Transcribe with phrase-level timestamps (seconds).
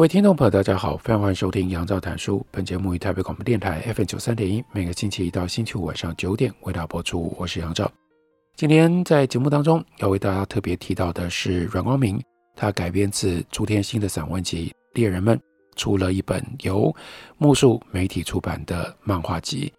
[0.00, 2.42] 各位听众朋友，大家好，欢迎收听杨照谈书。
[2.50, 7.36] 本节目于台北广播电台 FM 九三点一，每个星期一到星期五晚上九点为大家播出。
[7.38, 7.92] 我是杨照。
[8.56, 12.18] 今天在节目当中要为大家特别提到的是阮光明，
[12.56, 15.36] 他改编自朱天心的散文集《猎人们》，
[15.76, 16.90] 出了一本由
[17.36, 19.70] 木树媒体出版的漫画集。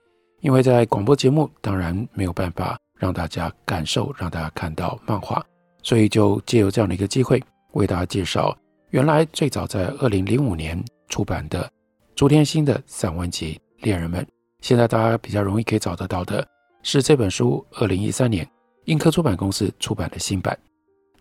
[0.41, 5.43] 因为在广播节目当然没有办法让大家感受，让大家看到漫画，
[5.81, 8.55] 所以就借由这样的一个机会为大家介绍。
[8.91, 11.71] 原来最早在二零零五年出版的
[12.13, 14.21] 朱天心的散文集《猎人们》，
[14.59, 16.45] 现在大家比较容易可以找得到的
[16.83, 17.65] 是这本书。
[17.75, 18.45] 二零一三年
[18.85, 20.59] 印刻出版公司出版的新版，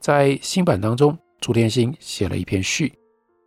[0.00, 2.92] 在新版当中，朱天心写了一篇序，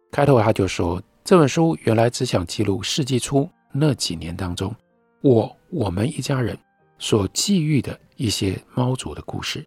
[0.10, 4.74] 开头他就说，这本书原来只想记录世纪初那几年当中，
[5.20, 6.58] 我我们一家人
[6.98, 9.66] 所际遇的一些猫族的故事。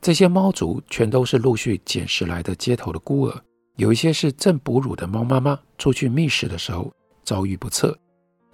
[0.00, 3.42] 这些猫族全都是陆续捡拾来的街头的孤儿。
[3.76, 6.90] 有一些是正哺乳的猫妈妈出去觅食的时候
[7.22, 7.96] 遭遇不测，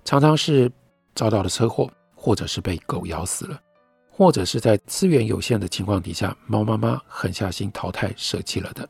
[0.05, 0.71] 常常是
[1.15, 3.61] 遭到了车祸，或者是被狗咬死了，
[4.11, 8.89] 或者是在资源有限的情况底下，猫妈妈狠下心淘汰舍弃了的。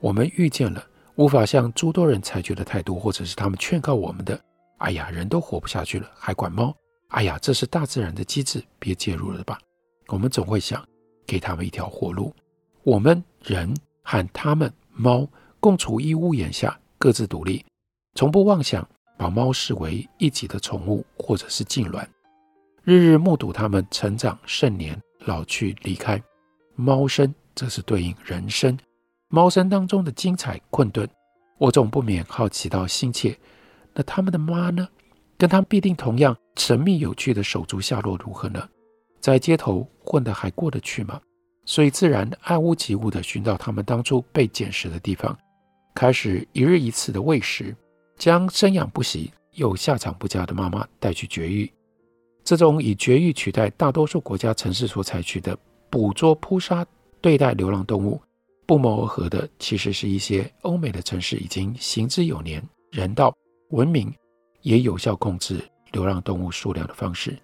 [0.00, 4.40] 我们遇见了无法向诸多人采取的态度，或者是他们劝告我们的
[4.78, 6.74] ：“哎呀，人都活不下去了，还管猫？
[7.10, 9.60] 哎呀，这是大自然的机制，别介入了吧。”
[10.08, 10.84] 我们总会想
[11.24, 12.34] 给他们一条活路。
[12.82, 15.24] 我们人和他们猫。
[15.62, 17.64] 共处一屋檐下，各自独立，
[18.16, 18.84] 从不妄想
[19.16, 22.04] 把猫视为一己的宠物或者是痉挛。
[22.82, 26.20] 日日目睹它们成长、盛年、老去、离开。
[26.74, 28.76] 猫生则是对应人生，
[29.28, 31.08] 猫生当中的精彩困顿，
[31.58, 33.38] 我总不免好奇到心切。
[33.94, 34.88] 那他们的妈呢？
[35.38, 38.68] 跟他们必定同样神秘有趣的手足下落如何呢？
[39.20, 41.20] 在街头混得还过得去吗？
[41.66, 45.38] 所以自然爱屋及乌地寻找他们当初被捡拾的地方。
[45.94, 47.74] 开始一日一次的喂食，
[48.16, 51.70] 将生养不息又下场不佳的妈妈带去绝育。
[52.44, 55.56] 这种以绝育取代大多数国家城市所采取的
[55.88, 56.84] 捕捉、扑杀、
[57.20, 58.20] 对待流浪动物，
[58.66, 63.32] 不谋而合的，其实是一些欧美的城市已经行之有年、人道、
[63.70, 64.12] 文明，
[64.62, 67.38] 也有效控制流浪动物数量的方式。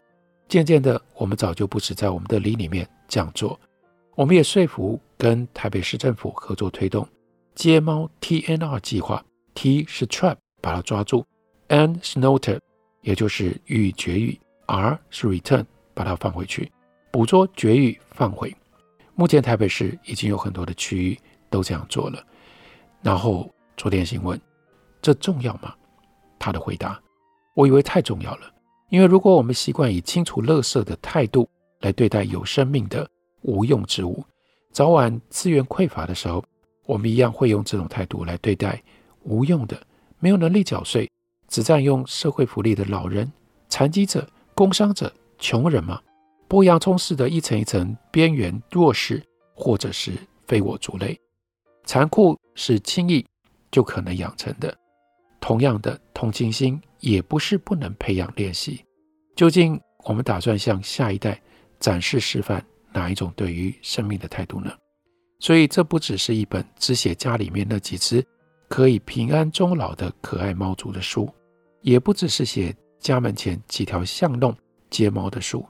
[0.49, 3.61] 渐渐的，我们早就不止在我们的里里面这样做，
[4.17, 7.07] 我们也说服跟台北市政府合作推动。
[7.59, 9.21] 接猫 TNR 计划
[9.53, 11.27] ，T 是 trap，把它抓住
[11.67, 12.61] ；N 是 noter，
[13.01, 14.39] 也就是予以绝育
[14.69, 16.71] ；R 是 return，把它放回去。
[17.11, 18.57] 捕捉、绝育、放回。
[19.17, 21.19] 目前台北市已经有很多的区域
[21.51, 22.25] 都这样做了。
[23.03, 24.41] 然后昨天心问
[25.03, 25.75] ：“这重要吗？”
[26.39, 27.03] 他的回答
[27.57, 28.49] ：“我以为太重要了，
[28.89, 31.49] 因为如果我们习惯以清除垃圾的态度
[31.81, 33.11] 来对待有生命的
[33.43, 34.25] 无用之物，
[34.71, 36.41] 早晚资源匮乏的时候。”
[36.88, 38.82] 我们一样会用这种态度来对待
[39.25, 39.78] 无用的、
[40.21, 41.06] 没有能力缴税、
[41.47, 43.31] 只占用社会福利的老人、
[43.69, 46.00] 残疾者、工伤者、穷人吗？
[46.49, 49.22] 剥洋葱似的一层一层边缘弱势，
[49.54, 50.12] 或者是
[50.47, 51.15] 非我族类。
[51.84, 53.22] 残酷是轻易
[53.70, 54.75] 就可能养成的，
[55.41, 58.82] 同样的同情心也不是不能培养练习。
[59.37, 61.38] 究竟我们打算向下一代
[61.78, 64.72] 展示示范哪一种对于生命的态度呢？
[65.41, 68.25] 所以，这不只是一本只写家里面那几只
[68.69, 71.32] 可以平安终老的可爱猫族的书，
[71.82, 74.55] 也不只是写家门前几条巷弄
[74.90, 75.64] 接猫的书。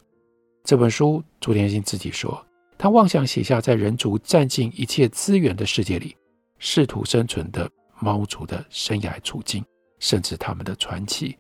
[0.65, 2.45] 这本书，朱天心自己说，
[2.79, 6.17] 他妄想写下在人族占尽一切资源的世界里，
[6.59, 9.63] 试图生存的猫族的生涯处境，
[9.99, 11.37] 甚至他们的传奇。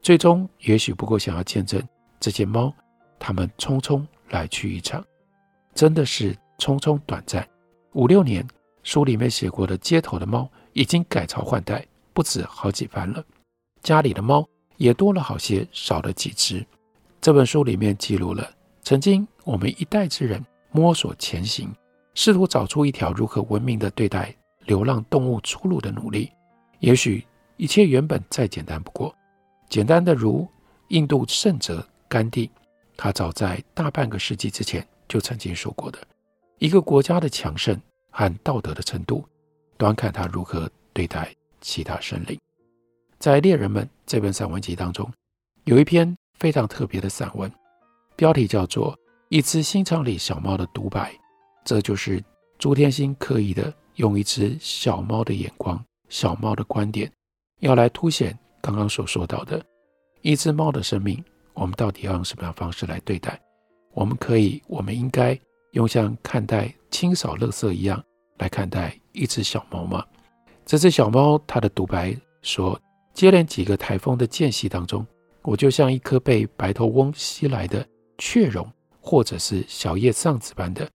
[0.00, 1.82] 最终，也许不过想要见证
[2.20, 2.72] 这些猫，
[3.18, 5.04] 他们匆匆来去一场，
[5.74, 7.44] 真的是匆匆短暂。
[7.94, 8.44] 五六年，
[8.82, 13.24] 书里面写过的街头的猫已经改朝换代，不止好几番了。
[13.84, 14.44] 家里的猫
[14.78, 16.66] 也多了好些，少了几只。
[17.20, 18.50] 这本书里面记录了
[18.82, 21.72] 曾经我们一代之人摸索前行，
[22.14, 24.34] 试图找出一条如何文明的对待
[24.66, 26.32] 流浪动物出路的努力。
[26.80, 27.24] 也许
[27.56, 29.14] 一切原本再简单不过，
[29.68, 30.48] 简单的如
[30.88, 32.50] 印度圣哲甘地，
[32.96, 35.98] 他早在大半个世纪之前就曾经说过的。
[36.64, 37.78] 一个国家的强盛
[38.10, 39.22] 和道德的程度，
[39.76, 41.30] 端看他如何对待
[41.60, 42.40] 其他生灵。
[43.18, 45.12] 在《猎人们》这本散文集当中，
[45.64, 47.52] 有一篇非常特别的散文，
[48.16, 48.96] 标题叫做
[49.28, 51.12] 《一只新昌里小猫的独白》。
[51.66, 52.24] 这就是
[52.58, 55.78] 朱天心刻意的用一只小猫的眼光、
[56.08, 57.12] 小猫的观点，
[57.60, 59.62] 要来凸显刚刚所说到的
[60.22, 61.22] 一只猫的生命，
[61.52, 63.38] 我们到底要用什么样的方式来对待？
[63.92, 65.38] 我们可以，我们应该
[65.74, 68.02] 用像看待清扫垃圾一样
[68.38, 70.04] 来看待一只小猫吗？
[70.66, 72.76] 这只小猫它的独白说。
[73.12, 75.06] 接连几个台风的间隙当中，
[75.42, 77.86] 我就像一颗被白头翁吸来的
[78.18, 78.68] 雀绒，
[79.00, 80.90] 或者是小叶上子般的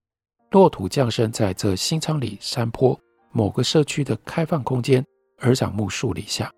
[0.51, 2.99] 落土降生在这新昌里山坡
[3.31, 5.01] 某个社区的开放空间
[5.43, 6.51] 耳长木树底下。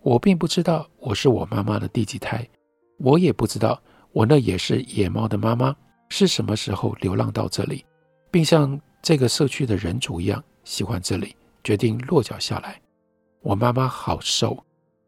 [0.00, 2.48] 我并不知道我是我妈妈的第几胎，
[2.96, 3.78] 我也不知道
[4.10, 5.76] 我那也是野猫的妈妈
[6.16, 7.84] 是什么时候流浪到这里，
[8.30, 11.34] 并像这个社区的人主一样喜欢这里，
[11.64, 12.80] 决定落脚下来。
[13.40, 14.56] 我妈妈好瘦。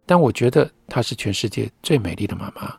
[0.05, 2.77] 但我觉得她是全世界最美丽的妈妈，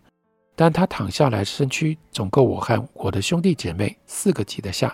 [0.58, 4.94] 但她躺下来身躯总够我和我的兄弟姐妹四个挤得下。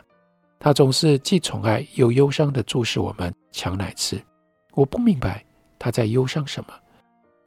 [0.60, 4.24] 她总是既宠爱又忧伤地注视我们抢奶吃。
[4.76, 5.44] 我不明白
[5.80, 6.74] 她在忧伤什么。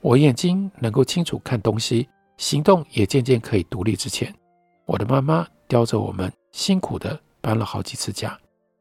[0.00, 2.08] 我眼睛能够清楚看东西，
[2.38, 4.34] 行动也渐渐可以独立之前，
[4.86, 8.38] 我的妈妈叼着我们辛苦地搬了好几次家。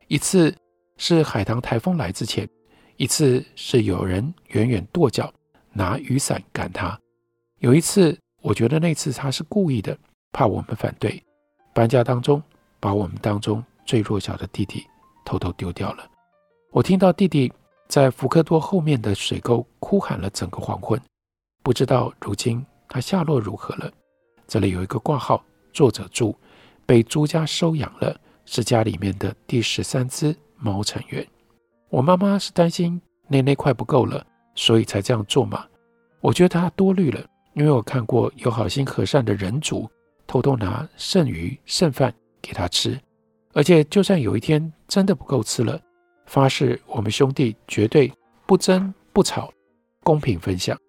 [0.07, 0.55] 一次
[0.97, 2.47] 是海棠台风来之前，
[2.95, 5.33] 一次是有人远远跺脚。
[5.77, 6.97] 拿雨伞赶他。
[7.59, 9.97] 有一次，我觉得那次他是故意的，
[10.31, 11.21] 怕我们反对。
[11.73, 12.41] 搬家当中，
[12.79, 14.85] 把我们当中最弱小的弟弟
[15.25, 16.09] 偷偷丢掉了。
[16.71, 17.51] 我听到弟弟
[17.89, 20.97] 在福克多后面的水沟哭喊了整个黄昏，
[21.61, 23.91] 不知道如今他下落如何了。
[24.47, 25.43] 这里有一个挂号，
[25.75, 26.33] 作者注：
[26.85, 31.27] 被朱家收养了，是家里面的第十三只猫成员。
[31.89, 34.25] 我妈妈是担心内内快不够了。
[34.57, 35.65] 所以才这样做嘛？
[36.21, 37.19] 我觉得她多虑了，
[37.55, 39.85] 因为我看过有好心和善的人主
[40.25, 42.97] 偷偷拿剩余剩饭给他吃，
[43.51, 45.77] 而且就算有一天真的不够吃了，
[46.25, 48.09] 发誓我们兄弟绝对
[48.45, 49.51] 不争不吵，
[50.03, 50.79] 公平分享。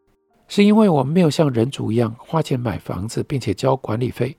[0.46, 4.36] 是因为我们没有像人主一样花钱买房子，并且交管理费，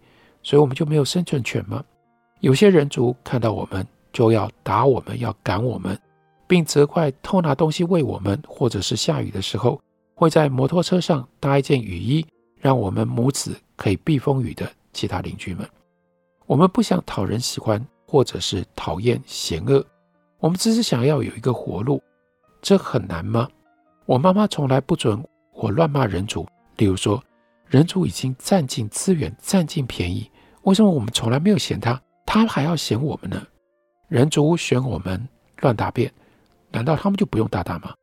[0.47, 1.83] 所以我们就没有生存权吗？
[2.39, 5.99] 有些人族看到我们就要打我们，要赶我们。
[6.47, 9.77] 并责怪偷拿东西喂我们，或者是下雨的时候
[10.15, 12.25] 会在摩托车上搭一件雨衣，
[12.61, 15.67] 让我们母子可以避风雨的其他邻居们。
[16.45, 19.85] 我们不想讨人喜欢，或者是讨厌嫌恶，
[20.39, 22.01] 我们只是想要有一个活路。
[22.61, 23.49] 这很难吗？
[24.05, 25.21] 我妈妈从来不准
[25.51, 26.47] 我乱骂人族，
[26.77, 27.21] 例如说
[27.65, 30.31] 人族已经占尽资源、占尽便宜，
[30.67, 33.41] 为什么我们从来没有嫌他，他还要嫌我们呢？
[34.09, 35.25] 人族嫌我们
[35.61, 36.11] 乱大便。
[36.71, 37.93] 难道他们就不用大大吗？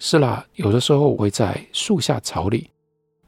[0.00, 2.68] 是啦，有的时候我会在树下草里，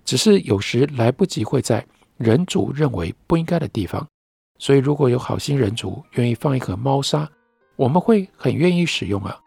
[0.05, 1.87] 只是有时来不及会在
[2.17, 4.05] 人族认为不应该的地方。
[4.59, 7.31] 所以如果有好心人族愿意放一盒猫砂，
[7.77, 9.39] 我们会很愿意使用啊。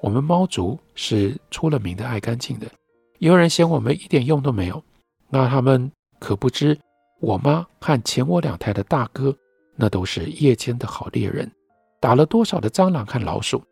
[0.00, 2.68] 我们猫族是出了名的爱干净的。
[3.18, 4.80] 有人嫌我们一点用都没有，
[5.30, 6.78] 那他们可不知
[7.24, 9.34] 我妈和前我两胎的大哥，
[9.76, 11.50] 那都是夜间的好猎人，
[11.98, 13.62] 打了多少的蟑螂和老鼠。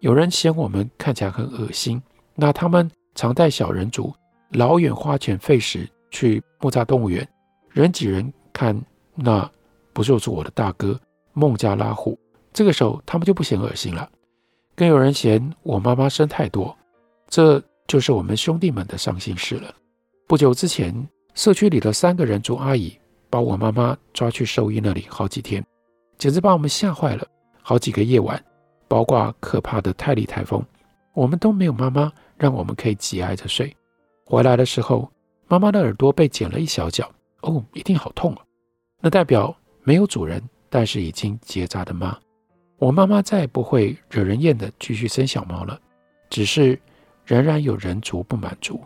[0.00, 2.02] 有人嫌我们看起来很恶心，
[2.34, 4.14] 那他们常带小人族
[4.50, 7.26] 老远花钱费时去木栅动物园，
[7.70, 8.78] 人挤人看，
[9.14, 9.50] 那
[9.94, 11.00] 不就是我的大哥
[11.32, 12.18] 孟加拉虎？
[12.52, 14.06] 这个时候他们就不嫌恶心了。
[14.76, 16.76] 更有人嫌我妈妈生太多，
[17.26, 19.74] 这就是我们兄弟们的伤心事了。
[20.26, 20.94] 不久之前，
[21.38, 22.98] 社区里的三个人族阿姨
[23.30, 25.64] 把我妈妈抓去兽医那里好几天，
[26.18, 27.24] 简直把我们吓坏了。
[27.62, 28.44] 好几个夜晚。
[28.88, 30.60] 包括可怕的泰利台风，
[31.14, 33.72] 我们都没有妈妈让我们可以挤挨着睡。
[34.24, 35.08] 回来的时候，
[35.46, 37.08] 妈妈的耳朵被剪了一小角，
[37.42, 38.42] 哦，一定好痛啊！
[39.00, 42.18] 那代表没有主人，但是已经结扎的妈。
[42.78, 45.78] 我妈妈再也不会惹人厌的继续生小猫了，
[46.30, 46.80] 只是
[47.24, 48.80] 仍然有人族不满足，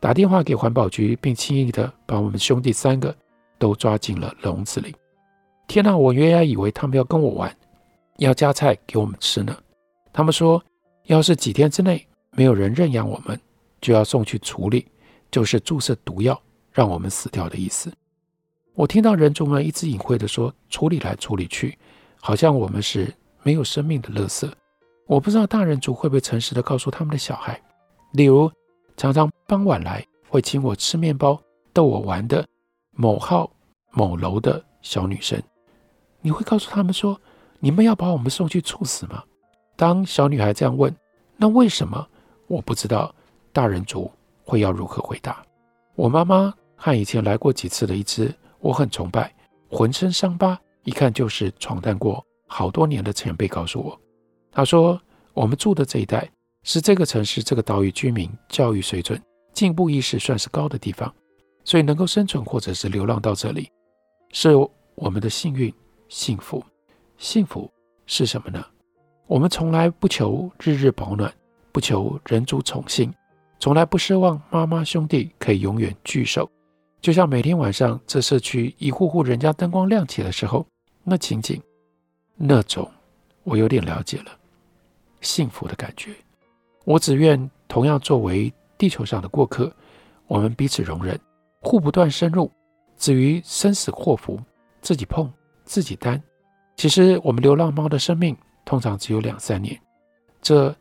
[0.00, 3.14] 打电话给环保局，并轻易的把我们兄弟三个
[3.58, 4.94] 都抓进了笼子里。
[5.68, 7.54] 天哪，我原来以为他们要跟我玩。
[8.16, 9.56] 要加菜给我们吃呢。
[10.12, 10.62] 他们说，
[11.04, 13.38] 要是几天之内没有人认养我们，
[13.80, 14.86] 就要送去处理，
[15.30, 16.38] 就是注射毒药
[16.70, 17.90] 让我们死掉的意思。
[18.74, 21.78] 我听到人族们一直隐晦地说处理来处理去，
[22.20, 23.10] 好像我们是
[23.42, 24.50] 没有生命的垃圾。
[25.06, 27.58] 我不知道大人族会不会诚实地告诉他们的小孩，
[28.12, 28.52] 例如
[29.00, 31.40] 常常傍晚来会请我吃面包、
[31.72, 32.46] 逗我玩的
[32.90, 33.50] 某号
[33.92, 35.42] 某楼的小女生，
[36.20, 37.18] 你会告诉他们说，
[37.60, 39.24] 你们要把我们送去处死吗？
[39.74, 40.94] 当小女孩这样问
[41.38, 42.06] ：“那为什么？”
[42.46, 43.14] 我不知道
[43.54, 44.12] 大人族
[44.44, 45.42] 会要如何回答。
[45.94, 49.34] 我妈妈和以前来过几次的一只我很崇拜、
[49.70, 53.98] 浑身伤疤、一看就是闯荡过好多年的前辈告诉我，
[54.52, 55.00] 她说
[55.32, 56.30] ：“我们住的这一带
[56.72, 59.20] 是这个城市、这个岛屿居民教育水准、
[59.52, 61.12] 进步意识算是高的地方，
[61.64, 63.68] 所以能够生存或者是流浪到这里，
[64.30, 64.50] 是
[64.94, 65.74] 我们的幸运、
[66.08, 66.64] 幸福。
[67.18, 67.68] 幸福
[68.06, 68.64] 是什么呢？
[69.26, 71.32] 我们从来不求日日保暖。”
[71.72, 73.12] 不求人族宠幸，
[73.58, 76.48] 从来不奢望妈妈兄弟可以永远聚首。
[77.00, 80.64] 就像每天晚上这社区一户户人家灯光亮起的时候，
[81.02, 81.60] 那情景，
[82.36, 82.88] 那种
[83.42, 84.36] 我有点了解了
[85.20, 86.12] 幸福的感觉。
[86.90, 89.72] 我只愿同样作为地球上的过客，
[90.26, 91.16] 我们彼此容忍，
[91.60, 92.50] 互不断深入。
[92.96, 94.36] 至于生死祸福，
[94.82, 95.32] 自己碰
[95.64, 96.20] 自己担。
[96.76, 99.80] 其实我们流浪猫的生命通常只有两三年，
[100.42, 100.74] 这。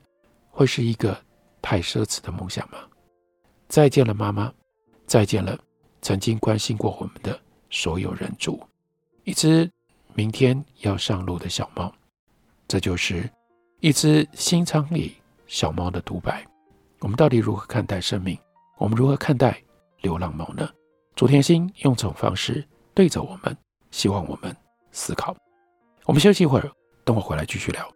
[0.51, 1.17] 会是一个
[1.61, 2.79] 太奢侈的梦想吗？
[3.69, 4.51] 再见了，妈妈！
[5.05, 5.57] 再见了，
[6.01, 7.39] 曾经关心过我们的
[7.69, 8.59] 所有人族。
[9.23, 9.71] 一只
[10.15, 11.93] 明天要上路的小猫，
[12.67, 13.29] 这就是
[13.79, 15.15] 一只新仓里
[15.49, 16.45] 小猫的独白。
[16.99, 18.37] 我们到底如何看待生命？
[18.77, 19.57] 我们如何看待
[20.01, 20.69] 流浪猫呢？
[21.15, 22.63] 朱天心用这种方式
[22.93, 23.57] 对着我们，
[23.89, 24.55] 希望我们
[24.91, 25.35] 思考。
[26.05, 26.71] 我们休息一会儿，
[27.03, 27.91] 等我回来继续聊。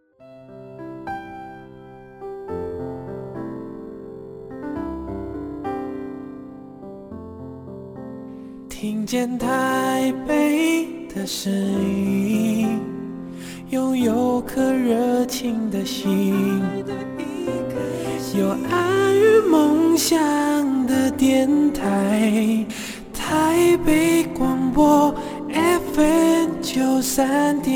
[8.67, 12.81] 听见台北的声音，
[13.69, 16.61] 拥有颗热情的心，
[18.35, 20.17] 有爱与梦想
[20.87, 22.65] 的电台，
[23.13, 25.13] 台北广播
[25.93, 27.73] FM 九三点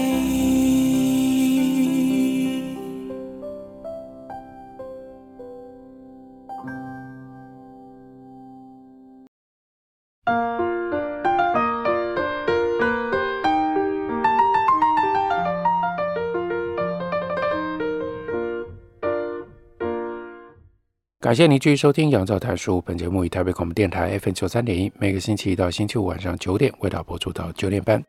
[21.19, 22.77] 感谢您继续收听《杨照谈书》。
[22.81, 28.00] 本节目以台北广播电台 FM 九三点一，每个星期一到星期五晚上九点为大家播出到九点半。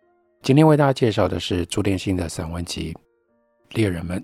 [0.43, 2.93] 今天为大家介绍的是朱天心的散文集
[3.77, 4.21] 《猎人们》。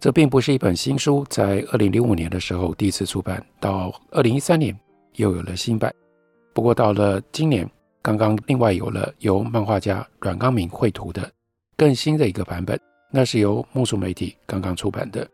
[0.00, 4.74] 这并不是一本新书，在二零零五年的时候第一次出版，到二零一三年
[5.16, 5.94] 又有了新版。
[6.54, 7.70] 不过到了今年，
[8.00, 11.30] 刚刚另外有了由漫画家阮纲铭绘图的
[11.76, 12.80] 更新的一个版本，
[13.12, 15.28] 那是由木树媒体刚刚出版的，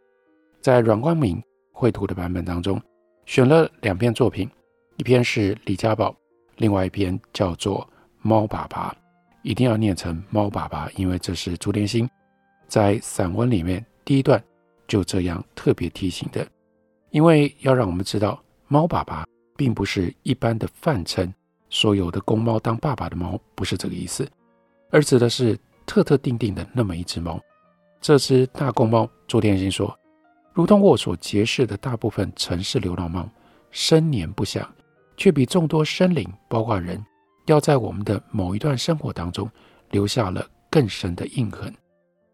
[0.60, 1.40] 在阮光明。
[1.82, 2.80] 绘图的版本当中，
[3.26, 4.48] 选了两篇作品，
[4.98, 6.14] 一篇是李家宝，
[6.58, 7.80] 另外一篇叫做
[8.20, 8.90] 《猫爸爸》，
[9.42, 12.08] 一定要念成“猫爸爸”，因为这是朱天心
[12.68, 14.40] 在散文里面第一段
[14.86, 16.46] 就这样特别提醒的，
[17.10, 21.34] 因为要让我们知道，猫爸爸并不是一般的泛称，
[21.68, 24.24] 所有的公猫当爸爸的猫不是这个意思，
[24.92, 27.40] 而指的是特特定定的那么一只猫。
[28.00, 29.92] 这只大公猫，朱天心说。
[30.54, 33.26] 如同我所结识的大部分城市流浪猫，
[33.70, 34.70] 生年不详，
[35.16, 37.02] 却比众多生灵，包括人，
[37.46, 39.50] 要在我们的某一段生活当中
[39.90, 41.74] 留下了更深的印痕。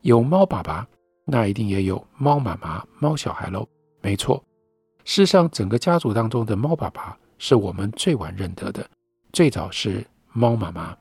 [0.01, 0.85] 有猫爸爸，
[1.25, 3.65] 那一定也有猫妈妈、猫小孩喽。
[4.01, 4.43] 没错，
[5.05, 8.85] 世上整个家族当中的猫爸爸是我们最晚认得的，
[9.33, 10.97] 最早是猫妈妈。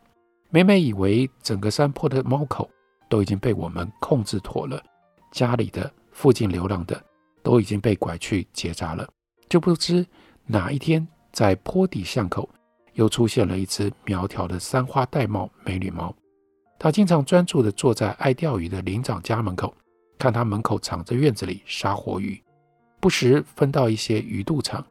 [0.51, 2.69] 每每以为整个山坡的猫口
[3.09, 4.79] 都已经被我们控制妥了，
[5.31, 5.91] 家里的。
[6.17, 6.99] 附近流浪的
[7.47, 9.07] 都已经被拐去结扎了，
[9.47, 10.05] 就不知
[10.45, 12.49] 哪一天在坡底巷口
[12.91, 16.13] 又出现了一只苗条的三花玳瑁美女猫。
[16.77, 19.73] 它经常专注地坐在爱钓鱼的林长家门口，
[20.19, 22.37] 看他门口敞着院子里杀活鱼，
[22.99, 24.85] 不时分到一些鱼肚肠，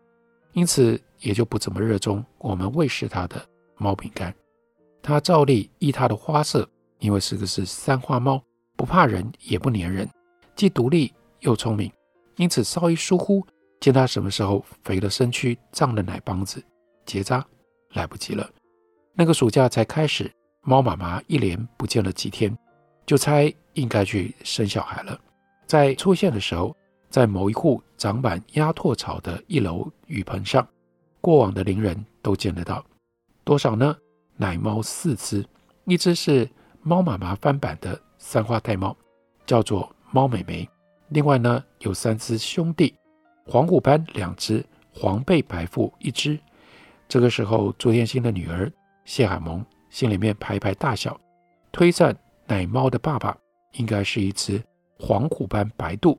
[0.54, 3.46] 因此也就不怎么热衷我们喂食它的
[3.76, 4.34] 猫饼干。
[5.02, 6.66] 它照例依它的花色，
[7.00, 8.42] 因为是个是三花猫，
[8.76, 10.08] 不怕人也不粘人。
[10.54, 11.92] 既独立又聪明，
[12.36, 13.46] 因此稍一疏忽，
[13.80, 16.62] 见他什么时候肥了身躯、胀了奶帮子，
[17.04, 17.44] 结扎
[17.92, 18.48] 来不及了。
[19.14, 20.30] 那个暑假才开始，
[20.62, 22.56] 猫妈妈一连不见了几天，
[23.06, 25.18] 就猜应该去生小孩了。
[25.66, 26.76] 在出现的时候，
[27.08, 30.66] 在某一户长满鸭拓草的一楼雨棚上，
[31.20, 32.84] 过往的邻人都见得到。
[33.44, 33.96] 多少呢？
[34.36, 35.42] 奶猫四只，
[35.86, 36.48] 一只是
[36.82, 38.94] 猫妈妈翻版的三花玳瑁，
[39.46, 39.90] 叫做。
[40.12, 40.66] 猫美眉，
[41.08, 42.94] 另外呢有三只兄弟，
[43.46, 46.38] 黄虎斑两只，黄背白腹一只。
[47.08, 48.70] 这个时候，朱天心的女儿
[49.04, 51.18] 谢海萌心里面拍拍大小，
[51.70, 53.36] 推算奶猫的爸爸
[53.74, 54.60] 应该是一只
[54.98, 56.18] 黄虎斑白肚，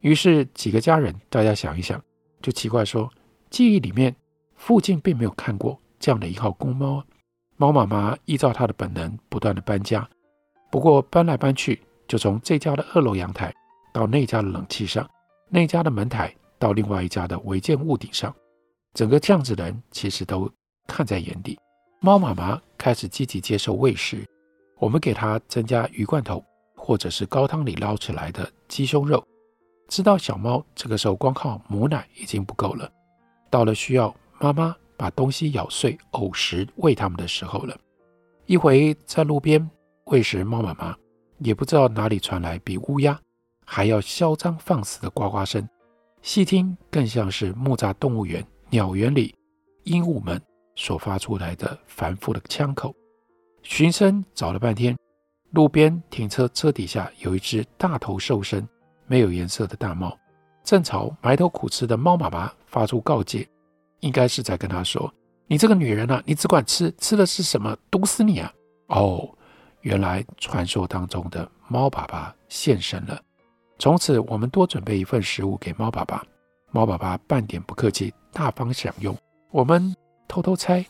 [0.00, 2.00] 于是几个家人大家想一想，
[2.40, 3.10] 就奇怪说，
[3.50, 4.14] 记忆里面
[4.54, 7.02] 附近并没有看过这样的一号公猫。
[7.56, 10.08] 猫妈妈依照它的本能，不断地搬家，
[10.70, 13.52] 不过搬来搬去，就从这家的二楼阳台
[13.92, 15.08] 到那家的冷气上，
[15.48, 18.34] 那家的门台到另外一家的违建屋顶上，
[18.94, 20.50] 整个巷子的人其实都
[20.86, 21.58] 看在眼里。
[22.00, 24.24] 猫妈妈开始积极接受喂食，
[24.78, 26.44] 我们给它增加鱼罐头，
[26.76, 29.22] 或者是高汤里捞起来的鸡胸肉。
[29.88, 32.88] 知道小猫这个时候光靠母奶已经不够了，
[33.50, 37.76] 到了需要妈妈把东西咬碎呕食喂它们的时候了。
[38.46, 39.68] 一回在路边
[40.04, 40.96] 喂食猫妈妈，
[41.38, 43.18] 也不知道哪里传来比乌鸦
[43.70, 45.68] 还要嚣张放肆的呱呱声，
[46.22, 49.34] 细听更像是木栅动物园鸟园里
[49.84, 50.40] 鹦鹉们。
[50.74, 52.94] 所发出来的繁复的腔口，
[53.64, 54.96] 循声找了半天，
[55.50, 58.64] 路边停车车底下有一只大头瘦身、
[59.08, 60.16] 没有颜色的大猫，
[60.62, 63.44] 正朝埋头苦吃的猫妈妈发出告诫，
[63.98, 65.12] 应该是在跟他说
[65.48, 67.76] ：“你这个女人啊，你只管吃，吃的是什么？
[67.90, 68.52] 毒死你啊！”
[68.86, 69.28] 哦，
[69.80, 73.20] 原来传说当中的猫爸爸现身了。
[73.78, 76.24] 从此，我们多准备一份食物给猫爸爸，
[76.70, 79.16] 猫爸爸半点不客气，大方享用。
[79.50, 79.94] 我们。
[80.30, 80.84] 偷偷猜，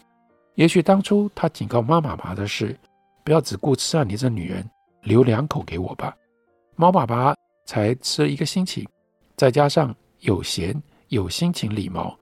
[0.57, 2.76] 也许当初他警告猫妈妈的是，
[3.23, 4.68] 不要只顾吃啊，你这女人，
[5.02, 6.12] 留两口给我吧。
[6.75, 8.85] 猫爸爸才吃一个星期，
[9.37, 10.75] 再加上有闲
[11.07, 12.18] 有心情理毛，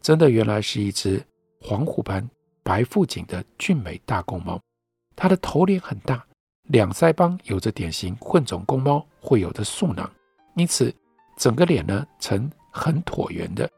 [0.00, 1.20] 真的原来是一只
[1.60, 2.24] 黄虎斑
[2.62, 4.60] 白腹锦的俊美大公猫。
[5.16, 6.24] 它的头脸很大，
[6.70, 10.10] 两腮帮有着典型混种公猫会有的素囊，
[10.56, 10.92] 因此
[11.36, 13.70] 整个脸呢呈很椭圆的。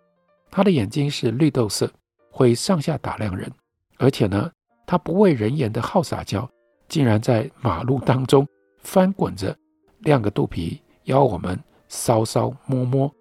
[0.51, 1.91] 它的眼睛是绿豆色。
[2.35, 3.53] 会上下打量人，
[3.99, 4.51] 而且呢，
[4.87, 6.49] 他不畏人言的好撒娇，
[6.89, 9.55] 竟然在马路当中翻滚着，
[9.99, 13.15] 亮个肚皮邀我们搔搔摸摸，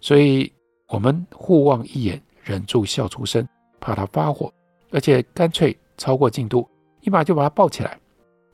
[0.00, 0.52] 所以
[0.88, 3.46] 我们互望一眼，忍住笑出声，
[3.78, 4.52] 怕他发火，
[4.90, 6.68] 而且干脆超过进度，
[7.02, 7.96] 一把就把他抱起来。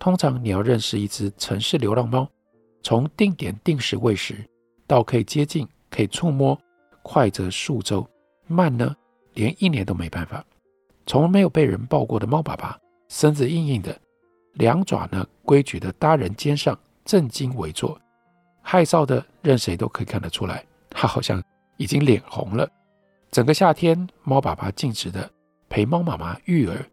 [0.02, 2.28] 通常你要认识一只城市流浪猫，
[2.82, 4.44] 从定点定时喂食
[4.84, 6.60] 到可以接近、可以触摸，
[7.04, 8.04] 快则数周，
[8.48, 8.96] 慢呢？
[9.34, 10.44] 连一年都没办法，
[11.06, 12.76] 从没有被人抱过的猫爸爸，
[13.10, 13.96] 身子硬硬的，
[14.54, 17.96] 两爪呢规矩的搭人肩上，正襟危坐，
[18.60, 21.40] 害臊的任谁都可以看得出来，他好像
[21.76, 22.68] 已经脸红了。
[23.30, 25.30] 整个夏天，猫爸爸尽职的
[25.68, 26.84] 陪猫妈妈育儿，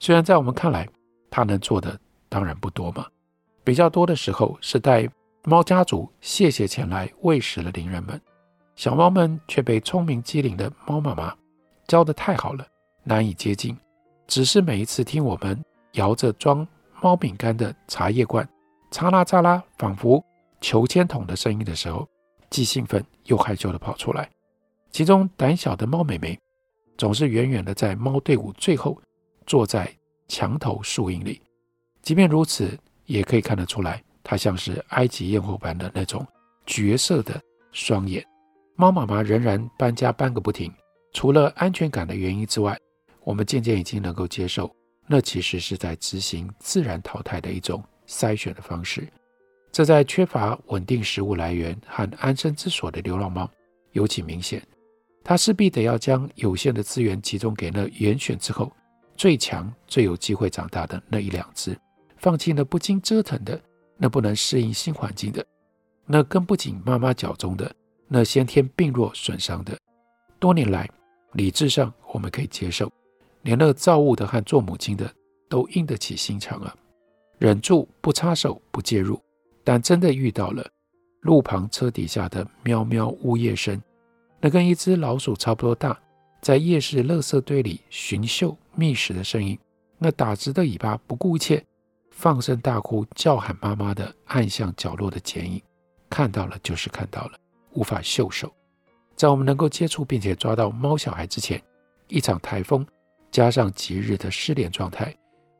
[0.00, 0.88] 虽然在我们看来，
[1.30, 1.96] 他能做的
[2.28, 3.06] 当然不多嘛，
[3.64, 5.08] 比较多的时候是带
[5.44, 8.20] 猫家族谢谢前来喂食的邻人们，
[8.76, 11.34] 小猫们却被聪明机灵的猫妈妈。
[11.86, 12.66] 教得太好了，
[13.02, 13.74] 难以接近。
[14.26, 15.58] 只是每一次听我们
[15.92, 16.66] 摇着装
[17.00, 18.46] 猫饼干的茶叶罐，
[18.90, 20.22] 嚓啦嚓啦，仿佛
[20.60, 22.06] 求签筒的声音的时候，
[22.50, 24.28] 既兴奋又害羞地跑出来。
[24.90, 26.38] 其中胆小的猫妹妹，
[26.98, 29.00] 总是远远地在猫队伍最后，
[29.46, 29.90] 坐在
[30.28, 31.40] 墙头树荫里。
[32.02, 36.26] 即便如此，也可以看得出来，它像是埃及艳后般的那种
[36.66, 37.40] 绝色的
[37.72, 38.24] 双眼。
[38.76, 40.72] 猫妈妈仍然搬家搬个不停。
[41.12, 42.78] 除了安全感的原因之外，
[43.24, 44.70] 我们渐渐已经能够接受，
[45.06, 49.08] 那其实是在执行自然淘汰的一种筛选的方式。
[49.72, 53.50] 这在缺乏稳定食物来源和安身之所的流浪猫
[53.92, 54.62] 尤其明显。
[55.24, 58.72] 它势必得要将有限的资源集中给那严选之后
[59.16, 61.78] 最强、最有机会长大的那一两只，
[62.18, 63.60] 放弃那不经折腾的、
[63.96, 65.44] 那不能适应新环境的、
[66.06, 67.74] 那跟不紧妈妈脚中的、
[68.06, 69.76] 那先天病弱损伤的。
[70.38, 70.88] 多年来。
[71.32, 72.90] 理智上我们可以接受，
[73.42, 75.12] 连那造物的和做母亲的
[75.46, 76.74] 都硬得起心肠啊，
[77.36, 79.20] 忍住不插手不介入。
[79.62, 80.66] 但真的遇到了
[81.20, 83.80] 路旁车底下的喵喵呜咽声，
[84.40, 86.00] 那跟一只老鼠差不多大，
[86.40, 89.56] 在夜市垃圾堆里寻嗅觅食的声音，
[89.98, 91.62] 那打直的尾巴不顾一切，
[92.18, 95.62] 放声大哭叫喊妈妈的暗巷角落的剪影，
[96.10, 97.38] 看到了就是看到了，
[97.74, 98.52] 无法袖手。
[99.14, 101.62] 在我们能够接触并且抓到猫小孩之前，
[102.08, 102.84] 一场台风
[103.30, 105.16] 加上几日的失联状态，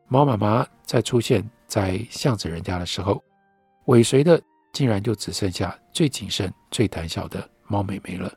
[0.09, 3.23] 猫妈妈在出现在巷子人家的时候，
[3.85, 4.41] 尾随的
[4.73, 8.29] 竟然就只剩下最谨慎、最胆小的猫妹妹了。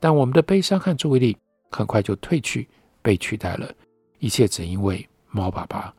[0.00, 1.36] 但我们的悲伤和注意力
[1.70, 2.66] 很快就褪去，
[3.02, 3.70] 被取代了，
[4.18, 5.94] 一切只因为猫爸爸。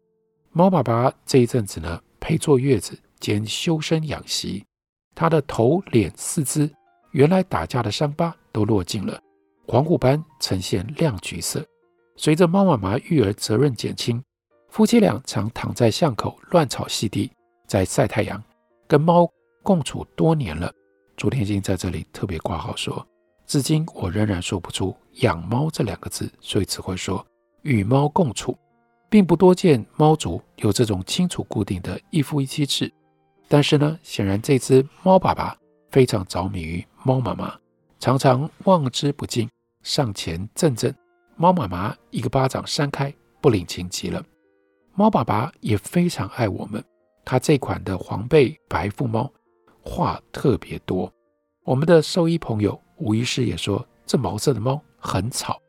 [0.54, 4.66] 猫爸爸这一阵子呢，陪坐月子兼修身养息，
[5.16, 6.70] 他的头、脸、四肢。
[7.12, 9.18] 原来打架的伤疤都落尽了，
[9.66, 11.66] 黄虎斑呈现亮橘色。
[12.18, 14.22] 随着猫妈妈育儿责任减轻，
[14.68, 17.32] 夫妻俩常躺在巷口乱草席地，
[17.66, 18.42] 在晒太阳。
[18.88, 19.26] 跟猫
[19.64, 20.70] 共处多年了，
[21.16, 23.06] 朱天心在这里特别挂号说，
[23.46, 27.26] 至今我仍然说不出养猫这两个字，所以只会说
[27.62, 28.58] 与猫共处，
[29.12, 32.90] 并不多见猫族有这种清楚固定的一夫一妻制。
[33.50, 35.54] 但是呢，显然这只猫爸爸
[35.90, 37.54] 非常着迷于猫妈妈，
[38.00, 39.50] 常常望之不尽，
[39.84, 40.96] 上前赠赠，
[41.36, 44.24] 猫妈妈一个巴掌扇开，不领情极了。
[44.94, 46.82] 猫爸爸也非常爱我们，
[47.26, 49.30] 他这款的黄背白腹猫
[49.82, 51.12] 话特别多。
[51.66, 55.62] 我们的兽医朋友吴医师也说，这毛色的猫很吵。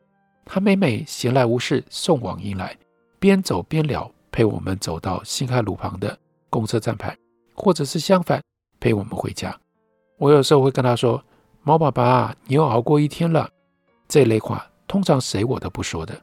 [0.45, 2.77] 他每每闲来无事送网迎来，
[3.23, 7.17] 边走边聊，陪我们走到辛亥路旁的公车站牌。
[7.55, 8.43] 或者是相反，
[8.81, 9.57] 陪我们回家。
[10.17, 11.23] 我有时候会跟他说
[11.63, 13.49] ：“猫爸爸，你又熬过一天了。”
[14.09, 16.21] 这类话通常谁我都不说的。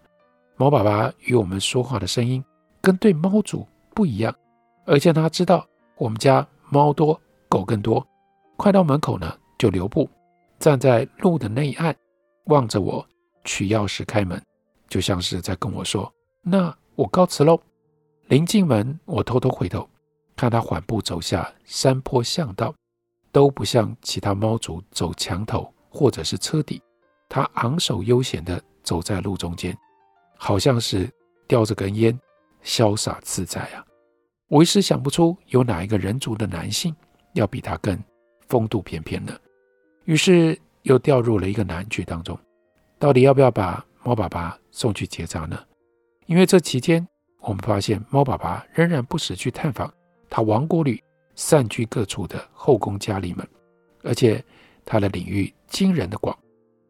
[0.57, 2.45] 猫爸爸与我们说话的声音
[2.83, 4.35] 跟对猫主不一样，
[4.85, 8.07] 而且他知道我们家猫多狗更多。
[8.59, 10.07] 快到门口呢，就留步，
[10.59, 11.97] 站在路的那一岸，
[12.45, 13.07] 望着我
[13.45, 14.39] 取钥匙开门，
[14.87, 16.13] 就像是在跟我说
[16.45, 17.61] ：“那我告辞喽。”
[18.29, 19.89] 临进门，我偷偷回头。
[20.37, 22.75] 看他缓步走下山坡巷道，
[23.31, 26.81] 都不像其他猫族走墙头或者是车底，
[27.29, 29.77] 他昂首悠闲地走在路中间，
[30.39, 31.11] 好像是
[31.47, 32.19] 叼着根烟，
[32.65, 33.85] 潇洒自在啊！
[34.49, 36.95] 我一时想不出有哪一个人族的男性
[37.35, 37.99] 要比他更
[38.49, 39.37] 风度翩翩呢，
[40.05, 42.39] 于是又掉入了一个难局当中，
[42.99, 45.59] 到底要不要把猫爸爸送去结扎呢？
[46.31, 47.05] 因为这期间
[47.41, 49.93] 我们发现猫爸爸仍然不时去探访。
[50.29, 51.03] 他王国里
[51.35, 53.45] 散居各处的后宫佳丽们，
[54.05, 54.43] 而且
[54.85, 56.39] 他的领域惊人的广。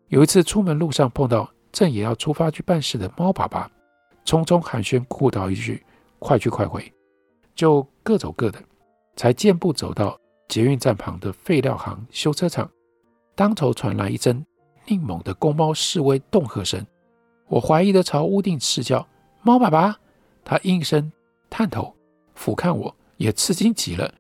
[0.09, 3.71] 有一次出门路上碰到正也要出发去办事的猫爸爸，
[4.27, 5.83] 匆匆寒暄哭道一句
[6.21, 6.93] ：“快去快回。”
[7.57, 8.63] 就各走各的，
[9.17, 12.71] 才健步走到捷运站旁的废料行修车厂，
[13.35, 14.45] 当头传来一阵
[14.85, 16.87] 命猛的公猫示威恫喝声。
[17.49, 19.05] 我怀疑的朝屋顶斥叫
[19.43, 19.99] ：“猫爸爸！”
[20.45, 21.11] 他应声
[21.49, 21.95] 探头
[22.35, 22.95] 俯瞰我。
[23.21, 24.11] 也吃惊极了，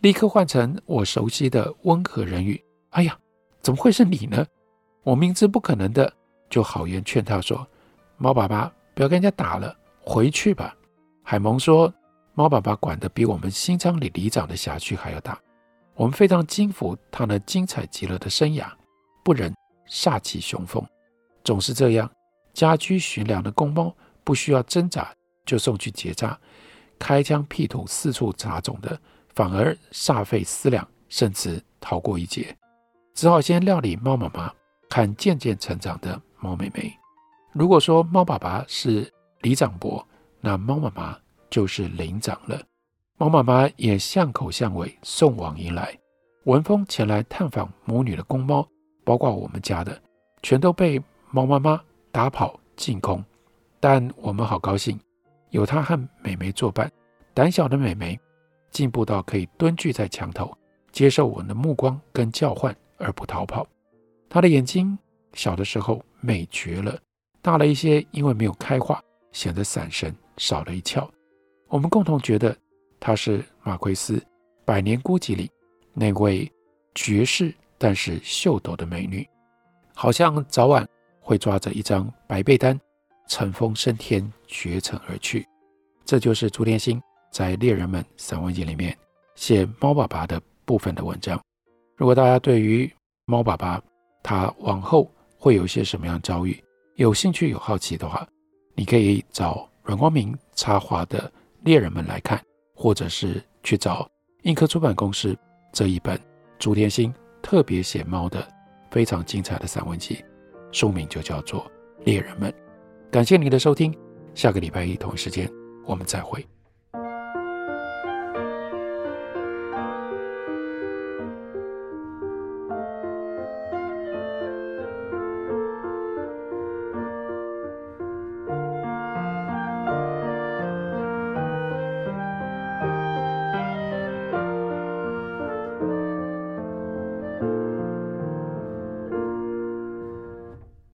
[0.00, 2.58] 立刻换成我熟悉的温和人语
[2.92, 3.14] ：“哎呀，
[3.60, 4.46] 怎么会是你呢？”
[5.04, 6.10] 我明知不可能的，
[6.48, 7.68] 就好言劝他说
[8.16, 10.74] ：“猫爸爸，不要跟人家打了，回去吧。”
[11.22, 11.92] 海蒙说
[12.32, 15.38] ：“猫爸爸管得比我们新昌里里长的辖区还要大。”
[15.94, 18.66] 我们非常惊服他那精彩极了的生涯，
[19.22, 19.54] 不忍
[19.90, 20.82] 煞气雄风。
[21.44, 22.10] 总是这样，
[22.54, 23.94] 家居驯良的公猫
[24.28, 25.10] 不需要挣扎
[25.46, 26.38] 就送去结扎。
[26.98, 29.00] 开疆辟土、四处杂种的，
[29.34, 32.54] 反而煞费思量，甚至逃过一劫，
[33.14, 34.52] 只好先料理猫妈妈，
[34.86, 36.92] 看渐渐成长的猫妹妹。
[37.54, 39.10] 如果说猫爸爸是
[39.40, 40.06] 里长伯，
[40.42, 41.16] 那猫妈妈
[41.48, 42.60] 就是领长了。
[43.16, 45.98] 猫妈妈也巷口巷尾送往迎来，
[46.44, 48.68] 闻风前来探访母女的公猫，
[49.06, 49.98] 包括我们家的，
[50.42, 51.80] 全都被猫妈妈
[52.12, 53.24] 打跑进空。
[53.80, 54.98] 但我们好高兴。
[55.50, 56.90] 有他和美眉作伴，
[57.32, 58.18] 胆小的美眉
[58.70, 60.54] 进步到可以蹲踞在墙头，
[60.92, 63.66] 接受我们的目光跟叫唤而不逃跑。
[64.28, 64.98] 他的眼睛
[65.32, 66.98] 小的时候美绝了，
[67.40, 71.08] 大了一些，因为没有开化，显得散神，少了一窍。
[71.68, 72.54] 我们共同觉得
[73.00, 74.16] 她是马奎斯
[74.66, 75.50] 《百年孤寂》里
[75.94, 76.50] 那位
[76.94, 79.26] 绝世但是秀逗的美女，
[79.94, 80.86] 好像早晚
[81.20, 82.78] 会抓着一张白被单。
[83.28, 85.46] 乘风升天，绝尘而去。
[86.04, 88.96] 这就是朱天心在《猎人们》散文集里面
[89.36, 91.38] 写猫爸爸的部分的文章。
[91.96, 92.90] 如果大家对于
[93.26, 93.80] 猫爸爸
[94.22, 96.62] 他往后会有一些什么样的遭遇
[96.96, 98.26] 有兴趣、有好奇的话，
[98.74, 101.20] 你可以找阮光明插画的
[101.62, 102.42] 《猎人们》来看，
[102.74, 104.08] 或者是去找
[104.42, 105.36] 印刻出版公司
[105.72, 106.18] 这一本
[106.58, 107.12] 朱天心
[107.42, 108.46] 特别写猫的
[108.90, 110.24] 非常精彩的散文集，
[110.72, 111.64] 书名就叫做
[112.04, 112.50] 《猎人们》。
[113.10, 113.90] 感谢您的收听，
[114.34, 115.50] 下个礼拜一同一时间
[115.86, 116.46] 我们再会。